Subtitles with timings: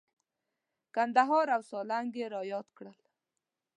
[0.95, 2.99] کندهار او سالنګ یې را یاد کړل.